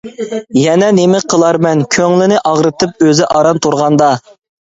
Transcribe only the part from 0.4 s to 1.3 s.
يەنە نېمە